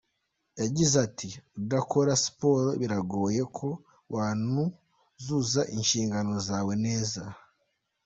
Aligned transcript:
Yagize 0.61 0.95
ati 1.07 1.29
"Udakora 1.59 2.11
siporo 2.23 2.67
biragoye 2.81 3.41
ko 3.57 3.67
wanuzuza 4.15 5.61
inshingano 5.75 6.33
zawe 6.47 6.73
neza. 6.85 7.21